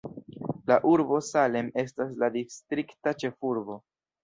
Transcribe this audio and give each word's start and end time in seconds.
La 0.71 0.77
urbo 0.91 1.19
Salem 1.27 1.69
estas 1.83 2.17
la 2.25 2.31
distrikta 2.39 3.17
ĉefurbo. 3.23 3.81